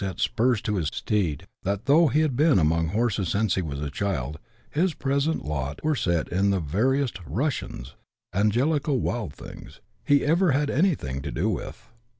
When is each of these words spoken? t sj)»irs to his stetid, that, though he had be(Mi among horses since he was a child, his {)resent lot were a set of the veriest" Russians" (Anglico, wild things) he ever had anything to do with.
t 0.03 0.07
sj)»irs 0.07 0.63
to 0.63 0.77
his 0.77 0.89
stetid, 0.91 1.43
that, 1.61 1.85
though 1.85 2.07
he 2.07 2.21
had 2.21 2.35
be(Mi 2.35 2.59
among 2.59 2.87
horses 2.87 3.29
since 3.29 3.53
he 3.53 3.61
was 3.61 3.79
a 3.81 3.91
child, 3.91 4.39
his 4.71 4.95
{)resent 4.95 5.45
lot 5.45 5.83
were 5.83 5.91
a 5.91 5.95
set 5.95 6.31
of 6.31 6.49
the 6.49 6.59
veriest" 6.59 7.19
Russians" 7.39 7.93
(Anglico, 8.33 8.97
wild 8.97 9.31
things) 9.35 9.79
he 10.03 10.25
ever 10.25 10.53
had 10.53 10.71
anything 10.71 11.21
to 11.21 11.29
do 11.31 11.49
with. 11.51 11.87